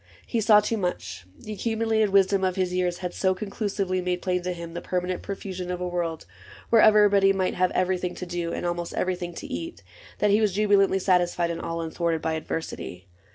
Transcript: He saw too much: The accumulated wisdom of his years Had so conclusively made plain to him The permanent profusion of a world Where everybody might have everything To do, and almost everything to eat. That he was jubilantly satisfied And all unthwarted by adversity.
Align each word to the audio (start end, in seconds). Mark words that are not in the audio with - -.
He 0.25 0.41
saw 0.41 0.61
too 0.61 0.77
much: 0.77 1.27
The 1.37 1.53
accumulated 1.53 2.09
wisdom 2.09 2.43
of 2.43 2.55
his 2.55 2.73
years 2.73 2.97
Had 3.05 3.13
so 3.13 3.35
conclusively 3.35 4.01
made 4.01 4.23
plain 4.23 4.41
to 4.41 4.51
him 4.51 4.73
The 4.73 4.81
permanent 4.81 5.21
profusion 5.21 5.69
of 5.69 5.79
a 5.79 5.87
world 5.87 6.25
Where 6.71 6.81
everybody 6.81 7.33
might 7.33 7.53
have 7.53 7.69
everything 7.75 8.15
To 8.15 8.25
do, 8.25 8.51
and 8.51 8.65
almost 8.65 8.95
everything 8.95 9.35
to 9.35 9.45
eat. 9.45 9.83
That 10.17 10.31
he 10.31 10.41
was 10.41 10.53
jubilantly 10.53 10.97
satisfied 10.97 11.51
And 11.51 11.61
all 11.61 11.81
unthwarted 11.81 12.19
by 12.23 12.33
adversity. 12.33 13.09